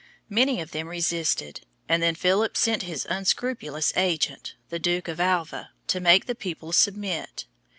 [0.29, 5.73] Many of them resisted, and then Philip sent his unscrupulous agent, the Duke of Alva,
[5.85, 7.45] to make the people submit.